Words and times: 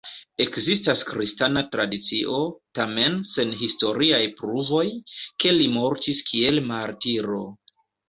Ekzistas 0.43 1.03
kristana 1.09 1.63
tradicio, 1.75 2.39
tamen 2.81 3.19
sen 3.35 3.55
historiaj 3.61 4.23
pruvoj, 4.43 4.83
ke 5.45 5.55
li 5.61 5.71
mortis 5.81 6.27
kiel 6.35 6.63
martiro. 6.75 7.43